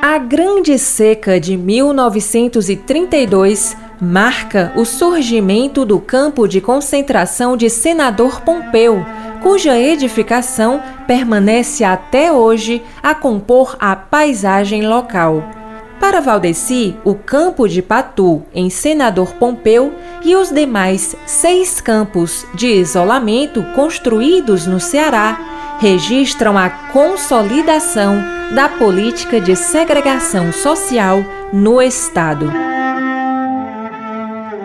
A 0.00 0.18
Grande 0.18 0.78
Seca 0.78 1.40
de 1.40 1.56
1932 1.56 3.76
marca 4.00 4.72
o 4.76 4.84
surgimento 4.84 5.84
do 5.84 5.98
campo 5.98 6.46
de 6.46 6.60
concentração 6.60 7.56
de 7.56 7.68
Senador 7.68 8.42
Pompeu, 8.42 9.04
cuja 9.42 9.76
edificação 9.78 10.80
permanece 11.06 11.84
até 11.84 12.32
hoje 12.32 12.82
a 13.02 13.14
compor 13.14 13.76
a 13.78 13.96
paisagem 13.96 14.86
local. 14.86 15.55
Para 16.00 16.20
Valdeci, 16.20 16.94
o 17.04 17.14
campo 17.14 17.66
de 17.66 17.80
Patu, 17.80 18.42
em 18.54 18.68
Senador 18.68 19.32
Pompeu, 19.34 19.92
e 20.22 20.36
os 20.36 20.50
demais 20.50 21.16
seis 21.26 21.80
campos 21.80 22.46
de 22.54 22.66
isolamento 22.66 23.62
construídos 23.74 24.66
no 24.66 24.78
Ceará 24.78 25.76
registram 25.78 26.56
a 26.56 26.68
consolidação 26.68 28.16
da 28.54 28.68
política 28.68 29.40
de 29.40 29.56
segregação 29.56 30.52
social 30.52 31.22
no 31.52 31.80
Estado. 31.80 32.52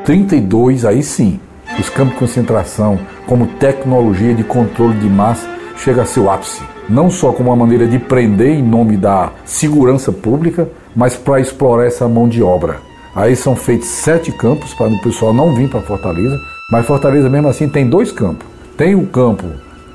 32, 0.03 0.85
aí 0.85 1.01
sim, 1.01 1.39
os 1.79 1.89
campos 1.89 2.13
de 2.13 2.19
concentração 2.19 2.99
como 3.25 3.47
tecnologia 3.47 4.33
de 4.33 4.43
controle 4.43 4.97
de 4.99 5.07
massa 5.07 5.47
chega 5.77 6.01
a 6.01 6.05
seu 6.05 6.29
ápice. 6.29 6.61
Não 6.89 7.09
só 7.09 7.31
como 7.31 7.49
uma 7.49 7.55
maneira 7.55 7.87
de 7.87 7.97
prender 7.97 8.55
em 8.55 8.63
nome 8.63 8.97
da 8.97 9.31
segurança 9.45 10.11
pública, 10.11 10.67
mas 10.95 11.15
para 11.15 11.39
explorar 11.39 11.85
essa 11.85 12.07
mão 12.07 12.27
de 12.27 12.41
obra. 12.41 12.77
Aí 13.15 13.35
são 13.35 13.55
feitos 13.55 13.87
sete 13.87 14.31
campos 14.31 14.73
para 14.73 14.87
o 14.87 15.01
pessoal 15.01 15.33
não 15.33 15.53
vir 15.53 15.69
para 15.69 15.81
Fortaleza, 15.81 16.39
mas 16.71 16.85
Fortaleza 16.85 17.29
mesmo 17.29 17.47
assim 17.47 17.67
tem 17.67 17.87
dois 17.87 18.11
campos. 18.11 18.47
Tem 18.77 18.95
o 18.95 19.05
campo 19.05 19.47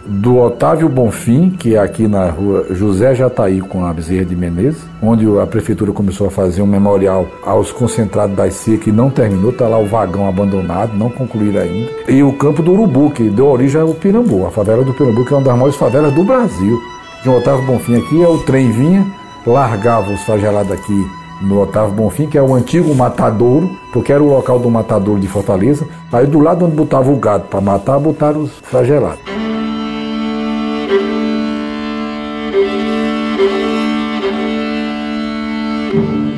do 0.06 0.38
Otávio 0.38 0.88
Bonfim, 0.88 1.50
que 1.50 1.74
é 1.74 1.78
aqui 1.78 2.06
na 2.06 2.30
rua 2.30 2.66
José 2.70 3.14
Jataí 3.14 3.60
com 3.60 3.84
a 3.84 3.92
Bezerra 3.92 4.24
de 4.24 4.36
Menezes, 4.36 4.80
onde 5.02 5.26
a 5.40 5.46
prefeitura 5.46 5.92
começou 5.92 6.28
a 6.28 6.30
fazer 6.30 6.62
um 6.62 6.66
memorial 6.66 7.26
aos 7.44 7.72
concentrados 7.72 8.36
da 8.36 8.48
CIA 8.50 8.78
que 8.78 8.92
não 8.92 9.10
terminou, 9.10 9.50
está 9.50 9.66
lá 9.66 9.78
o 9.78 9.86
vagão 9.86 10.28
abandonado, 10.28 10.96
não 10.96 11.10
concluído 11.10 11.58
ainda. 11.58 11.90
E 12.08 12.22
o 12.22 12.32
campo 12.34 12.62
do 12.62 12.72
Urubu, 12.72 13.10
que 13.10 13.28
deu 13.28 13.46
origem 13.46 13.80
ao 13.80 13.94
Pirambu, 13.94 14.46
a 14.46 14.50
favela 14.50 14.84
do 14.84 14.94
Pirambu, 14.94 15.24
que 15.24 15.34
é 15.34 15.36
uma 15.36 15.44
das 15.44 15.54
maiores 15.54 15.76
favelas 15.76 16.12
do 16.12 16.22
Brasil. 16.22 16.78
De 17.22 17.28
Otávio 17.28 17.64
Bonfim 17.64 17.96
aqui, 17.96 18.22
é 18.22 18.28
o 18.28 18.38
trem 18.38 18.70
vinha, 18.70 19.04
largava 19.46 20.12
os 20.12 20.22
flagelados 20.22 20.72
aqui 20.72 21.06
no 21.40 21.60
Otávio 21.60 21.94
Bonfim, 21.94 22.26
que 22.26 22.38
é 22.38 22.42
o 22.42 22.54
antigo 22.54 22.94
matadouro, 22.94 23.70
porque 23.92 24.12
era 24.12 24.22
o 24.22 24.28
local 24.28 24.58
do 24.58 24.70
matadouro 24.70 25.20
de 25.20 25.28
Fortaleza. 25.28 25.86
Aí 26.12 26.26
do 26.26 26.40
lado 26.40 26.64
onde 26.64 26.74
botava 26.74 27.10
o 27.10 27.16
gado 27.16 27.44
para 27.44 27.60
matar, 27.60 27.98
botaram 27.98 28.42
os 28.42 28.52
flagelados. 28.62 29.20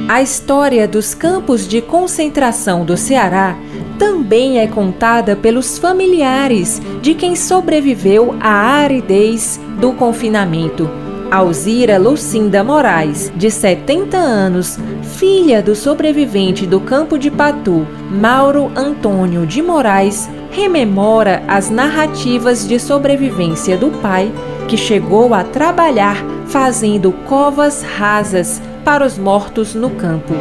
A 0.09 0.23
história 0.23 0.89
dos 0.89 1.15
campos 1.15 1.69
de 1.69 1.83
concentração 1.83 2.85
do 2.85 2.97
Ceará 2.97 3.57
também 3.99 4.59
é 4.59 4.67
contada 4.67 5.37
pelos 5.37 5.79
familiares 5.79 6.81
de 7.03 7.15
quem 7.15 7.37
sobreviveu 7.37 8.35
à 8.41 8.51
aridez 8.51 9.61
do 9.79 9.93
confinamento. 9.93 11.08
Alzira 11.31 11.99
Lucinda 11.99 12.65
Moraes, 12.65 13.31
de 13.37 13.51
70 13.51 14.17
anos, 14.17 14.79
filha 15.03 15.61
do 15.61 15.77
sobrevivente 15.77 16.67
do 16.67 16.81
campo 16.81 17.19
de 17.19 17.31
Patu, 17.31 17.87
Mauro 18.11 18.73
Antônio 18.75 19.47
de 19.47 19.61
Moraes, 19.61 20.29
rememora 20.51 21.43
as 21.47 21.69
narrativas 21.69 22.67
de 22.67 22.81
sobrevivência 22.81 23.77
do 23.77 23.91
pai, 24.01 24.33
que 24.67 24.77
chegou 24.79 25.35
a 25.35 25.45
trabalhar 25.45 26.17
fazendo 26.47 27.13
covas 27.29 27.83
rasas 27.83 28.61
para 28.83 29.05
os 29.05 29.19
mortos 29.19 29.75
no 29.75 29.91
campo. 29.91 30.33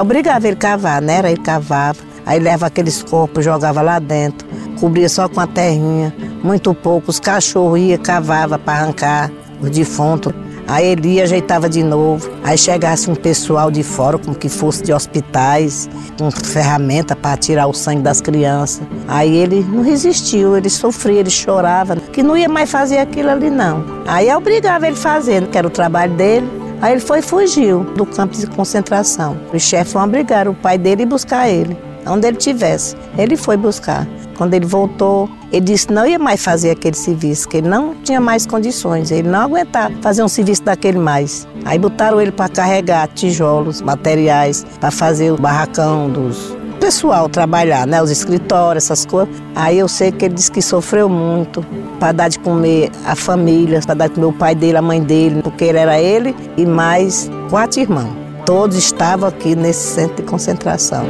Obrigava 0.00 0.48
ele 0.48 0.56
cavar, 0.56 1.02
né? 1.02 1.16
Era 1.16 1.30
ele 1.30 1.42
cavava, 1.42 1.98
aí 2.24 2.40
leva 2.40 2.66
aqueles 2.66 3.02
corpos, 3.02 3.44
jogava 3.44 3.82
lá 3.82 3.98
dentro, 3.98 4.48
cobria 4.80 5.10
só 5.10 5.28
com 5.28 5.40
a 5.40 5.46
terrinha, 5.46 6.14
muito 6.42 6.74
pouco. 6.74 7.10
Os 7.10 7.20
cachorros 7.20 7.78
iam, 7.80 7.98
cavava 7.98 8.58
para 8.58 8.80
arrancar 8.80 9.30
os 9.60 9.70
defuntos. 9.70 10.32
Aí 10.70 10.86
ele 10.86 11.14
ia, 11.14 11.24
ajeitava 11.24 11.68
de 11.68 11.82
novo. 11.82 12.30
Aí 12.44 12.56
chegasse 12.56 13.10
um 13.10 13.14
pessoal 13.16 13.72
de 13.72 13.82
fora, 13.82 14.16
como 14.16 14.36
que 14.36 14.48
fosse 14.48 14.84
de 14.84 14.92
hospitais, 14.92 15.90
com 16.16 16.30
ferramenta 16.30 17.16
para 17.16 17.36
tirar 17.36 17.66
o 17.66 17.72
sangue 17.72 18.02
das 18.02 18.20
crianças. 18.20 18.82
Aí 19.08 19.36
ele 19.36 19.64
não 19.64 19.82
resistiu, 19.82 20.56
ele 20.56 20.70
sofria, 20.70 21.20
ele 21.20 21.30
chorava, 21.30 21.96
que 21.96 22.22
não 22.22 22.36
ia 22.36 22.48
mais 22.48 22.70
fazer 22.70 22.98
aquilo 22.98 23.30
ali 23.30 23.50
não. 23.50 23.84
Aí 24.06 24.28
eu 24.28 24.38
obrigava 24.38 24.86
ele 24.86 24.96
fazendo, 24.96 25.48
que 25.48 25.58
era 25.58 25.66
o 25.66 25.70
trabalho 25.70 26.14
dele. 26.14 26.48
Aí 26.80 26.92
ele 26.92 27.00
foi 27.00 27.18
e 27.18 27.22
fugiu 27.22 27.82
do 27.96 28.06
campo 28.06 28.36
de 28.36 28.46
concentração. 28.46 29.36
Os 29.52 29.62
chefes 29.62 29.92
foram 29.92 30.06
obrigar 30.06 30.46
o 30.46 30.54
pai 30.54 30.78
dele 30.78 31.02
a 31.02 31.06
buscar 31.06 31.48
ele, 31.48 31.76
onde 32.06 32.28
ele 32.28 32.36
tivesse. 32.36 32.96
Ele 33.18 33.36
foi 33.36 33.56
buscar. 33.56 34.06
Quando 34.40 34.54
ele 34.54 34.64
voltou, 34.64 35.28
ele 35.52 35.66
disse 35.66 35.86
que 35.86 35.92
não 35.92 36.06
ia 36.06 36.18
mais 36.18 36.42
fazer 36.42 36.70
aquele 36.70 36.96
serviço, 36.96 37.46
que 37.46 37.58
ele 37.58 37.68
não 37.68 37.94
tinha 38.02 38.18
mais 38.18 38.46
condições, 38.46 39.10
ele 39.10 39.28
não 39.28 39.40
aguentava 39.40 39.94
fazer 40.00 40.22
um 40.22 40.28
serviço 40.28 40.62
daquele 40.62 40.98
mais. 40.98 41.46
Aí 41.62 41.78
botaram 41.78 42.18
ele 42.18 42.32
para 42.32 42.48
carregar 42.48 43.06
tijolos, 43.08 43.82
materiais, 43.82 44.64
para 44.80 44.90
fazer 44.90 45.30
o 45.30 45.36
barracão 45.36 46.08
dos, 46.08 46.56
pessoal 46.80 47.28
trabalhar, 47.28 47.86
né? 47.86 48.02
Os 48.02 48.10
escritórios, 48.10 48.84
essas 48.84 49.04
coisas. 49.04 49.34
Aí 49.54 49.78
eu 49.78 49.88
sei 49.88 50.10
que 50.10 50.24
ele 50.24 50.32
disse 50.32 50.50
que 50.50 50.62
sofreu 50.62 51.06
muito 51.06 51.62
para 51.98 52.12
dar 52.12 52.28
de 52.28 52.38
comer 52.38 52.90
a 53.04 53.14
família, 53.14 53.78
para 53.84 53.92
dar 53.92 54.08
de 54.08 54.14
comer 54.14 54.26
o 54.28 54.32
pai 54.32 54.54
dele, 54.54 54.78
a 54.78 54.82
mãe 54.82 55.02
dele, 55.02 55.42
porque 55.42 55.64
ele 55.64 55.76
era 55.76 56.00
ele 56.00 56.34
e 56.56 56.64
mais 56.64 57.30
quatro 57.50 57.78
irmãos. 57.78 58.16
Todos 58.46 58.74
estavam 58.78 59.28
aqui 59.28 59.54
nesse 59.54 59.96
centro 59.96 60.16
de 60.16 60.22
concentração. 60.22 61.04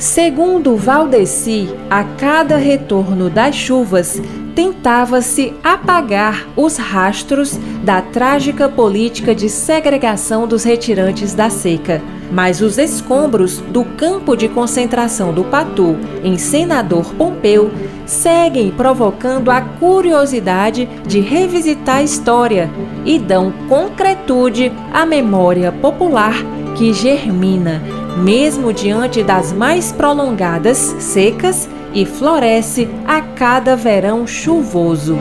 Segundo 0.00 0.76
Valdeci, 0.76 1.68
a 1.90 2.04
cada 2.04 2.56
retorno 2.56 3.28
das 3.28 3.56
chuvas, 3.56 4.22
tentava-se 4.54 5.52
apagar 5.62 6.46
os 6.56 6.76
rastros 6.76 7.58
da 7.82 8.00
trágica 8.00 8.68
política 8.68 9.34
de 9.34 9.48
segregação 9.48 10.46
dos 10.46 10.62
retirantes 10.62 11.34
da 11.34 11.50
seca. 11.50 12.00
Mas 12.30 12.60
os 12.60 12.78
escombros 12.78 13.58
do 13.58 13.84
campo 13.84 14.36
de 14.36 14.48
concentração 14.48 15.32
do 15.32 15.42
Patu, 15.42 15.96
em 16.22 16.38
Senador 16.38 17.12
Pompeu, 17.14 17.70
seguem 18.06 18.70
provocando 18.70 19.50
a 19.50 19.60
curiosidade 19.60 20.88
de 21.08 21.18
revisitar 21.18 21.96
a 21.96 22.02
história 22.02 22.70
e 23.04 23.18
dão 23.18 23.52
concretude 23.68 24.70
à 24.92 25.04
memória 25.04 25.72
popular 25.72 26.34
que 26.76 26.92
germina, 26.92 27.82
mesmo 28.18 28.72
diante 28.72 29.22
das 29.22 29.52
mais 29.52 29.92
prolongadas 29.92 30.76
secas, 30.98 31.68
e 31.94 32.04
floresce 32.04 32.88
a 33.06 33.20
cada 33.20 33.74
verão 33.74 34.26
chuvoso. 34.26 35.16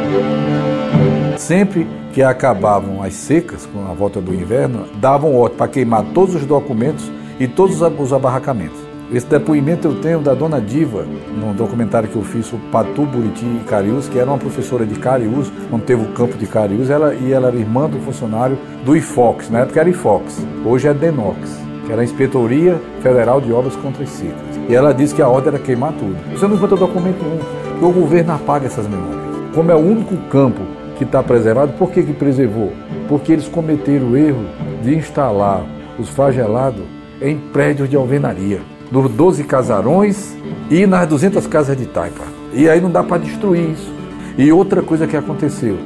Sempre 1.37 1.87
que 2.13 2.21
acabavam 2.21 3.01
as 3.01 3.13
secas, 3.13 3.65
com 3.65 3.89
a 3.89 3.93
volta 3.93 4.19
do 4.19 4.33
inverno, 4.33 4.85
davam 4.95 5.35
ordem 5.35 5.57
para 5.57 5.67
queimar 5.67 6.03
todos 6.13 6.35
os 6.35 6.45
documentos 6.45 7.09
e 7.39 7.47
todos 7.47 7.81
os 7.81 8.13
abarracamentos. 8.13 8.79
Esse 9.13 9.25
depoimento 9.25 9.87
eu 9.87 10.01
tenho 10.01 10.19
da 10.19 10.33
dona 10.33 10.59
Diva, 10.59 11.05
num 11.39 11.53
documentário 11.53 12.09
que 12.09 12.15
eu 12.17 12.23
fiz 12.23 12.45
sobre 12.45 12.67
Patu, 12.67 13.03
Buriti 13.03 13.45
e 13.45 13.63
Cariús, 13.65 14.09
que 14.09 14.19
era 14.19 14.29
uma 14.29 14.37
professora 14.37 14.85
de 14.85 14.95
Cariús, 14.99 15.49
quando 15.69 15.83
teve 15.83 16.03
o 16.03 16.11
campo 16.11 16.37
de 16.37 16.45
Cariús, 16.45 16.89
ela, 16.89 17.15
e 17.15 17.31
ela 17.31 17.47
era 17.47 17.55
irmã 17.55 17.87
do 17.87 17.99
funcionário 17.99 18.57
do 18.83 18.97
IFOX, 18.97 19.49
na 19.49 19.59
época 19.59 19.79
era 19.79 19.89
IFOX, 19.89 20.45
hoje 20.65 20.89
é 20.89 20.93
DENOX, 20.93 21.66
que 21.87 21.93
era 21.93 22.01
a 22.01 22.03
Inspetoria 22.03 22.79
Federal 23.01 23.39
de 23.39 23.51
Obras 23.53 23.75
contra 23.77 24.03
as 24.03 24.09
Secas. 24.09 24.59
E 24.69 24.75
ela 24.75 24.93
disse 24.93 25.15
que 25.15 25.21
a 25.21 25.29
ordem 25.29 25.53
era 25.53 25.59
queimar 25.59 25.93
tudo. 25.93 26.15
Você 26.33 26.45
não 26.45 26.57
encontra 26.57 26.75
documento 26.75 27.23
nenhum, 27.23 27.39
porque 27.71 27.85
o 27.85 27.91
governo 27.91 28.33
apaga 28.33 28.65
essas 28.65 28.85
memórias. 28.85 29.15
Como 29.55 29.71
é 29.71 29.75
o 29.75 29.79
único 29.79 30.15
campo 30.29 30.61
que 30.97 31.05
está 31.05 31.23
preservado, 31.23 31.71
por 31.73 31.89
que, 31.89 32.03
que 32.03 32.11
preservou? 32.11 32.73
Porque 33.07 33.31
eles 33.31 33.47
cometeram 33.47 34.11
o 34.11 34.17
erro 34.17 34.45
de 34.83 34.95
instalar 34.95 35.63
os 35.97 36.09
flagelados 36.09 36.83
em 37.21 37.37
prédios 37.37 37.89
de 37.89 37.95
alvenaria 37.95 38.59
nos 38.91 39.09
12 39.11 39.43
casarões 39.45 40.35
e 40.69 40.85
nas 40.85 41.07
200 41.07 41.47
casas 41.47 41.77
de 41.77 41.85
taipa. 41.85 42.23
E 42.53 42.69
aí 42.69 42.81
não 42.81 42.91
dá 42.91 43.01
para 43.01 43.17
destruir 43.17 43.71
isso. 43.71 43.93
E 44.37 44.51
outra 44.51 44.81
coisa 44.81 45.07
que 45.07 45.15
aconteceu, 45.15 45.77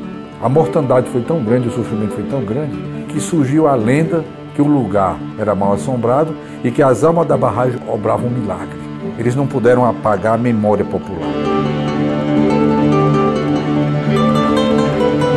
a 0.41 0.49
mortandade 0.49 1.09
foi 1.09 1.21
tão 1.21 1.43
grande, 1.43 1.67
o 1.67 1.71
sofrimento 1.71 2.15
foi 2.15 2.23
tão 2.23 2.43
grande, 2.43 2.75
que 3.07 3.19
surgiu 3.19 3.67
a 3.67 3.75
lenda 3.75 4.23
que 4.61 4.61
o 4.61 4.67
lugar 4.67 5.17
era 5.39 5.55
mal 5.55 5.73
assombrado 5.73 6.37
e 6.63 6.69
que 6.69 6.83
as 6.83 7.03
almas 7.03 7.27
da 7.27 7.35
barragem 7.35 7.79
obravam 7.87 8.27
um 8.27 8.31
milagre. 8.31 8.77
Eles 9.17 9.35
não 9.35 9.47
puderam 9.47 9.83
apagar 9.83 10.35
a 10.35 10.37
memória 10.37 10.85
popular. 10.85 11.27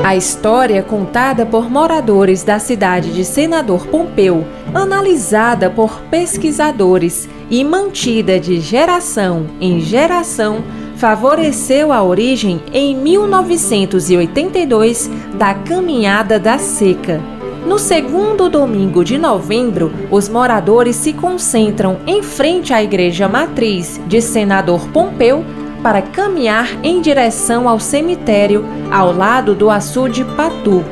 A 0.04 0.14
história 0.14 0.82
contada 0.82 1.46
por 1.46 1.70
moradores 1.70 2.42
da 2.42 2.58
cidade 2.58 3.14
de 3.14 3.24
Senador 3.24 3.86
Pompeu, 3.86 4.44
analisada 4.74 5.70
por 5.70 6.02
pesquisadores 6.10 7.26
e 7.48 7.64
mantida 7.64 8.38
de 8.38 8.60
geração 8.60 9.46
em 9.58 9.80
geração, 9.80 10.62
favoreceu 10.96 11.90
a 11.90 12.02
origem 12.02 12.60
em 12.72 12.94
1982 12.94 15.10
da 15.38 15.54
Caminhada 15.54 16.38
da 16.38 16.58
Seca. 16.58 17.33
No 17.66 17.78
segundo 17.78 18.50
domingo 18.50 19.02
de 19.02 19.16
novembro, 19.16 19.90
os 20.10 20.28
moradores 20.28 20.96
se 20.96 21.14
concentram 21.14 21.98
em 22.06 22.22
frente 22.22 22.74
à 22.74 22.82
igreja 22.82 23.26
matriz 23.26 23.98
de 24.06 24.20
Senador 24.20 24.86
Pompeu 24.90 25.42
para 25.82 26.02
caminhar 26.02 26.68
em 26.82 27.00
direção 27.00 27.66
ao 27.66 27.80
cemitério 27.80 28.66
ao 28.92 29.14
lado 29.14 29.54
do 29.54 29.70
açude 29.70 30.24
Patu. 30.36 30.84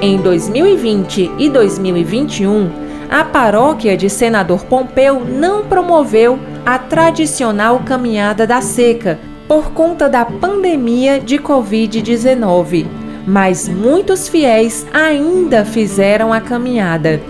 Em 0.00 0.16
2020 0.16 1.30
e 1.38 1.50
2021, 1.50 2.70
a 3.10 3.22
paróquia 3.22 3.94
de 3.94 4.08
Senador 4.08 4.64
Pompeu 4.64 5.20
não 5.20 5.66
promoveu 5.66 6.38
a 6.64 6.78
tradicional 6.78 7.80
caminhada 7.84 8.46
da 8.46 8.62
seca 8.62 9.18
por 9.46 9.72
conta 9.72 10.08
da 10.08 10.24
pandemia 10.24 11.20
de 11.20 11.36
Covid-19, 11.38 13.03
mas 13.26 13.68
muitos 13.68 14.28
fiéis 14.28 14.86
ainda 14.92 15.64
fizeram 15.64 16.32
a 16.32 16.40
caminhada. 16.40 17.20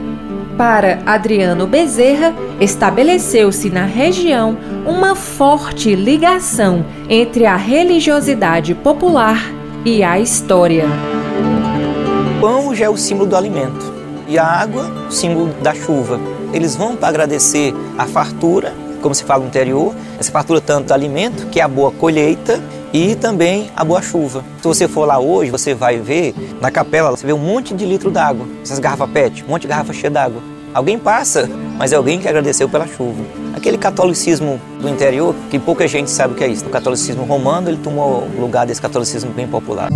Para 0.57 1.00
Adriano 1.04 1.66
Bezerra, 1.66 2.33
estabeleceu-se 2.61 3.70
na 3.70 3.85
região 3.85 4.57
uma 4.87 5.16
forte 5.16 5.94
ligação 5.96 6.85
entre 7.09 7.44
a 7.44 7.57
religiosidade 7.57 8.74
popular 8.74 9.42
e 9.85 10.04
a 10.04 10.18
história. 10.18 10.87
O 12.37 12.40
pão 12.40 12.74
já 12.74 12.85
é 12.85 12.88
o 12.88 12.96
símbolo 12.96 13.28
do 13.28 13.37
alimento 13.37 13.92
e 14.28 14.38
a 14.38 14.44
água, 14.46 14.90
o 15.09 15.12
símbolo 15.12 15.52
da 15.61 15.74
chuva. 15.74 16.20
Eles 16.52 16.76
vão 16.76 16.94
para 16.94 17.09
agradecer 17.09 17.74
a 17.98 18.07
fartura, 18.07 18.72
como 19.02 19.14
se 19.14 19.24
fala 19.24 19.42
no 19.42 19.48
interior, 19.48 19.92
essa 20.18 20.30
fartura 20.30 20.61
tanto 20.61 20.87
do 20.88 20.94
alimento, 20.94 21.46
que 21.48 21.59
é 21.59 21.64
a 21.64 21.68
boa 21.68 21.90
colheita, 21.90 22.62
e 22.94 23.16
também 23.16 23.72
a 23.74 23.85
boa 23.85 24.00
chuva. 24.00 24.44
Se 24.59 24.68
você 24.68 24.87
for 24.87 25.04
lá 25.04 25.18
hoje, 25.18 25.50
você 25.50 25.74
vai 25.74 25.98
ver 25.98 26.33
na 26.61 26.70
capela, 26.70 27.11
você 27.11 27.26
vê 27.26 27.33
um 27.33 27.38
monte 27.38 27.74
de 27.74 27.85
litro 27.85 28.09
d'água, 28.09 28.46
essas 28.62 28.78
garrafas 28.78 29.11
PET, 29.11 29.42
um 29.42 29.48
monte 29.48 29.62
de 29.62 29.68
garrafa 29.68 29.92
cheia 29.92 30.11
d'água. 30.11 30.40
Alguém 30.72 30.96
passa, 30.96 31.50
mas 31.76 31.92
é 31.92 31.96
alguém 31.96 32.20
que 32.20 32.28
agradeceu 32.28 32.68
pela 32.68 32.87
chuva. 32.87 33.20
Aquele 33.52 33.78
catolicismo 33.78 34.61
do 34.80 34.88
interior, 34.88 35.35
que 35.50 35.59
pouca 35.59 35.88
gente 35.88 36.09
sabe 36.09 36.35
o 36.35 36.37
que 36.37 36.44
é 36.44 36.48
isso. 36.48 36.66
O 36.66 36.70
catolicismo 36.70 37.24
romano, 37.24 37.68
ele 37.68 37.78
tomou 37.78 38.28
lugar 38.38 38.64
desse 38.64 38.80
catolicismo 38.80 39.33
bem 39.33 39.48
popular. 39.48 39.88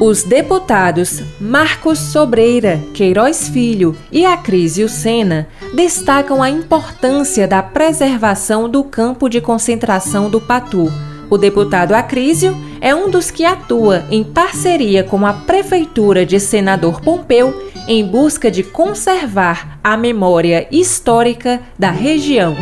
Os 0.00 0.22
deputados 0.22 1.22
Marcos 1.40 1.98
Sobreira, 1.98 2.78
Queiroz 2.92 3.48
Filho 3.48 3.96
e 4.12 4.26
Acrísio 4.26 4.90
Sena 4.90 5.48
destacam 5.74 6.42
a 6.42 6.50
importância 6.50 7.48
da 7.48 7.62
preservação 7.62 8.68
do 8.68 8.84
campo 8.84 9.26
de 9.26 9.40
concentração 9.40 10.28
do 10.28 10.38
Patu. 10.38 10.92
O 11.30 11.38
deputado 11.38 11.94
Acrísio 11.94 12.54
é 12.78 12.94
um 12.94 13.10
dos 13.10 13.30
que 13.30 13.46
atua 13.46 14.04
em 14.10 14.22
parceria 14.22 15.02
com 15.02 15.24
a 15.24 15.32
Prefeitura 15.32 16.26
de 16.26 16.38
Senador 16.38 17.00
Pompeu 17.00 17.70
em 17.88 18.04
busca 18.04 18.50
de 18.50 18.62
conservar 18.62 19.78
a 19.82 19.96
memória 19.96 20.68
histórica 20.70 21.60
da 21.78 21.90
região. 21.90 22.54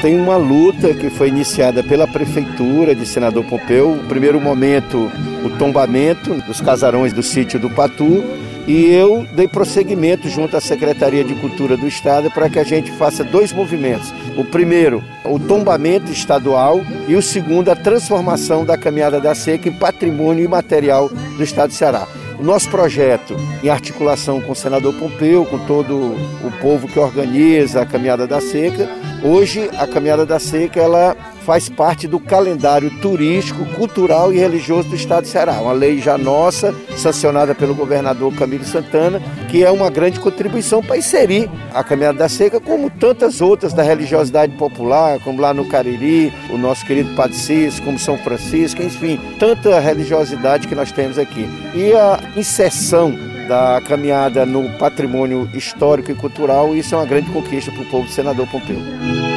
Tem 0.00 0.18
uma 0.18 0.38
luta 0.38 0.94
que 0.94 1.10
foi 1.10 1.28
iniciada 1.28 1.82
pela 1.82 2.08
Prefeitura 2.08 2.94
de 2.94 3.04
Senador 3.04 3.44
Pompeu. 3.44 3.96
No 3.96 4.04
primeiro 4.04 4.40
momento, 4.40 5.12
o 5.44 5.50
tombamento 5.58 6.32
dos 6.46 6.58
casarões 6.58 7.12
do 7.12 7.22
sítio 7.22 7.60
do 7.60 7.68
Patu, 7.68 8.24
e 8.66 8.86
eu 8.86 9.26
dei 9.34 9.46
prosseguimento 9.46 10.26
junto 10.26 10.56
à 10.56 10.60
Secretaria 10.60 11.22
de 11.22 11.34
Cultura 11.34 11.76
do 11.76 11.86
Estado 11.86 12.30
para 12.30 12.48
que 12.48 12.58
a 12.58 12.64
gente 12.64 12.90
faça 12.92 13.22
dois 13.22 13.52
movimentos. 13.52 14.10
O 14.38 14.44
primeiro, 14.44 15.04
o 15.22 15.38
tombamento 15.38 16.10
estadual 16.10 16.80
e 17.06 17.14
o 17.14 17.20
segundo, 17.20 17.68
a 17.68 17.76
transformação 17.76 18.64
da 18.64 18.78
Caminhada 18.78 19.20
da 19.20 19.34
Seca 19.34 19.68
em 19.68 19.72
patrimônio 19.72 20.42
imaterial 20.42 21.10
do 21.10 21.44
Estado 21.44 21.70
de 21.70 21.76
Ceará. 21.76 22.08
O 22.40 22.42
nosso 22.42 22.70
projeto, 22.70 23.36
em 23.62 23.68
articulação 23.68 24.40
com 24.40 24.52
o 24.52 24.56
senador 24.56 24.94
Pompeu, 24.94 25.44
com 25.44 25.58
todo 25.66 25.94
o 25.94 26.50
povo 26.62 26.88
que 26.88 26.98
organiza 26.98 27.82
a 27.82 27.86
Caminhada 27.86 28.26
da 28.26 28.40
Seca, 28.40 28.88
hoje 29.22 29.68
a 29.76 29.86
Caminhada 29.86 30.24
da 30.24 30.38
Seca 30.38 30.80
ela 30.80 31.14
faz 31.50 31.68
parte 31.68 32.06
do 32.06 32.20
calendário 32.20 32.88
turístico, 33.00 33.64
cultural 33.74 34.32
e 34.32 34.38
religioso 34.38 34.88
do 34.88 34.94
Estado 34.94 35.24
de 35.24 35.30
Ceará. 35.30 35.54
Uma 35.54 35.72
lei 35.72 35.98
já 35.98 36.16
nossa, 36.16 36.72
sancionada 36.96 37.56
pelo 37.56 37.74
governador 37.74 38.32
Camilo 38.36 38.62
Santana, 38.62 39.20
que 39.48 39.64
é 39.64 39.68
uma 39.68 39.90
grande 39.90 40.20
contribuição 40.20 40.80
para 40.80 40.96
inserir 40.96 41.50
a 41.74 41.82
Caminhada 41.82 42.18
da 42.18 42.28
Seca, 42.28 42.60
como 42.60 42.88
tantas 42.88 43.40
outras 43.40 43.72
da 43.72 43.82
religiosidade 43.82 44.52
popular, 44.56 45.18
como 45.24 45.42
lá 45.42 45.52
no 45.52 45.64
Cariri, 45.64 46.32
o 46.50 46.56
nosso 46.56 46.86
querido 46.86 47.16
Padre 47.16 47.36
Cis, 47.36 47.80
como 47.80 47.98
São 47.98 48.16
Francisco, 48.16 48.80
enfim, 48.80 49.18
tanta 49.40 49.80
religiosidade 49.80 50.68
que 50.68 50.74
nós 50.76 50.92
temos 50.92 51.18
aqui. 51.18 51.48
E 51.74 51.92
a 51.94 52.20
inserção 52.36 53.12
da 53.48 53.82
caminhada 53.84 54.46
no 54.46 54.70
patrimônio 54.78 55.50
histórico 55.52 56.12
e 56.12 56.14
cultural, 56.14 56.76
isso 56.76 56.94
é 56.94 56.98
uma 56.98 57.06
grande 57.06 57.28
conquista 57.32 57.72
para 57.72 57.82
o 57.82 57.86
povo 57.86 58.06
do 58.06 58.12
senador 58.12 58.46
Pompeu. 58.46 59.29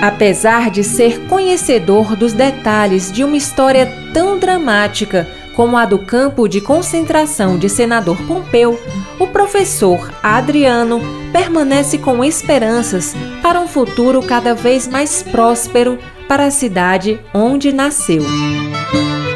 Apesar 0.00 0.70
de 0.70 0.84
ser 0.84 1.26
conhecedor 1.26 2.14
dos 2.16 2.32
detalhes 2.32 3.10
de 3.10 3.24
uma 3.24 3.36
história 3.36 3.90
tão 4.12 4.38
dramática 4.38 5.26
como 5.54 5.76
a 5.76 5.86
do 5.86 5.98
campo 5.98 6.46
de 6.46 6.60
concentração 6.60 7.58
de 7.58 7.68
Senador 7.68 8.18
Pompeu, 8.26 8.78
o 9.18 9.26
professor 9.28 10.12
Adriano 10.22 11.00
permanece 11.32 11.96
com 11.96 12.22
esperanças 12.22 13.14
para 13.42 13.58
um 13.58 13.66
futuro 13.66 14.22
cada 14.22 14.54
vez 14.54 14.86
mais 14.86 15.22
próspero 15.22 15.98
para 16.28 16.44
a 16.44 16.50
cidade 16.50 17.18
onde 17.32 17.72
nasceu. 17.72 18.22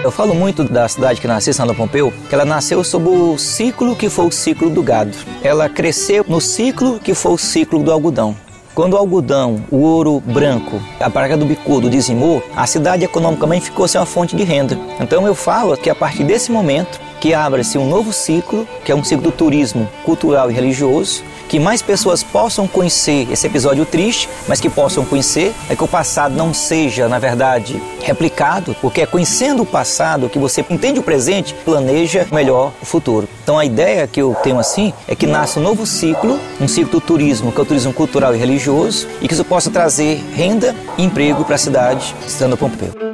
Eu 0.04 0.10
falo 0.10 0.34
muito 0.34 0.64
da 0.64 0.86
cidade 0.88 1.20
que 1.20 1.26
nasceu, 1.26 1.54
Senador 1.54 1.76
Pompeu, 1.76 2.12
que 2.28 2.34
ela 2.34 2.44
nasceu 2.44 2.84
sob 2.84 3.08
o 3.08 3.38
ciclo 3.38 3.96
que 3.96 4.10
foi 4.10 4.26
o 4.26 4.30
ciclo 4.30 4.68
do 4.68 4.82
gado. 4.82 5.16
Ela 5.42 5.70
cresceu 5.70 6.24
no 6.28 6.40
ciclo 6.40 6.98
que 6.98 7.14
foi 7.14 7.32
o 7.32 7.38
ciclo 7.38 7.82
do 7.82 7.90
algodão. 7.90 8.36
Quando 8.72 8.94
o 8.94 8.96
algodão, 8.96 9.64
o 9.68 9.78
ouro 9.78 10.20
branco, 10.20 10.80
a 11.00 11.10
praga 11.10 11.36
do 11.36 11.44
bicudo 11.44 11.90
dizimou, 11.90 12.40
a 12.54 12.66
cidade 12.68 13.04
economicamente 13.04 13.64
ficou 13.64 13.88
sem 13.88 14.00
uma 14.00 14.06
fonte 14.06 14.36
de 14.36 14.44
renda. 14.44 14.78
Então 15.00 15.26
eu 15.26 15.34
falo 15.34 15.76
que 15.76 15.90
a 15.90 15.94
partir 15.94 16.22
desse 16.22 16.52
momento 16.52 17.00
que 17.20 17.34
abre-se 17.34 17.76
um 17.76 17.88
novo 17.88 18.12
ciclo, 18.12 18.66
que 18.84 18.92
é 18.92 18.94
um 18.94 19.02
ciclo 19.02 19.24
do 19.24 19.32
turismo 19.32 19.88
cultural 20.04 20.50
e 20.50 20.54
religioso, 20.54 21.24
que 21.50 21.58
mais 21.58 21.82
pessoas 21.82 22.22
possam 22.22 22.68
conhecer 22.68 23.26
esse 23.28 23.44
episódio 23.44 23.84
triste, 23.84 24.28
mas 24.46 24.60
que 24.60 24.70
possam 24.70 25.04
conhecer, 25.04 25.52
é 25.68 25.74
que 25.74 25.82
o 25.82 25.88
passado 25.88 26.32
não 26.32 26.54
seja, 26.54 27.08
na 27.08 27.18
verdade, 27.18 27.82
replicado, 28.04 28.74
porque 28.80 29.00
é 29.00 29.06
conhecendo 29.06 29.64
o 29.64 29.66
passado 29.66 30.28
que 30.28 30.38
você 30.38 30.64
entende 30.70 31.00
o 31.00 31.02
presente, 31.02 31.52
planeja 31.64 32.24
melhor 32.30 32.72
o 32.80 32.86
futuro. 32.86 33.28
Então 33.42 33.58
a 33.58 33.64
ideia 33.64 34.06
que 34.06 34.22
eu 34.22 34.32
tenho 34.44 34.60
assim 34.60 34.94
é 35.08 35.16
que 35.16 35.26
nasça 35.26 35.58
um 35.58 35.62
novo 35.64 35.84
ciclo, 35.84 36.38
um 36.60 36.68
ciclo 36.68 36.92
do 36.92 37.00
turismo, 37.00 37.50
que 37.50 37.58
é 37.58 37.62
o 37.62 37.66
turismo 37.66 37.92
cultural 37.92 38.32
e 38.32 38.38
religioso, 38.38 39.08
e 39.20 39.26
que 39.26 39.34
isso 39.34 39.44
possa 39.44 39.72
trazer 39.72 40.22
renda 40.32 40.72
e 40.96 41.02
emprego 41.02 41.44
para 41.44 41.56
a 41.56 41.58
cidade, 41.58 42.14
estando 42.24 42.56
Pompeu. 42.56 43.09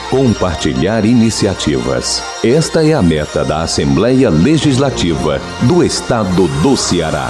Compartilhar 0.09 1.05
iniciativas. 1.05 2.23
Esta 2.43 2.85
é 2.85 2.93
a 2.93 3.01
meta 3.01 3.45
da 3.45 3.61
Assembleia 3.61 4.29
Legislativa 4.29 5.39
do 5.63 5.83
Estado 5.83 6.47
do 6.61 6.75
Ceará. 6.75 7.29